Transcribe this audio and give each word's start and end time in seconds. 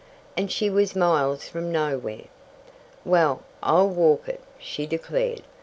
And 0.35 0.51
she 0.51 0.67
was 0.67 0.95
miles 0.95 1.47
from 1.47 1.71
nowhere! 1.71 2.23
"Well, 3.05 3.43
I'll 3.61 3.87
walk 3.89 4.27
it!" 4.27 4.41
she 4.57 4.87
declared. 4.87 5.43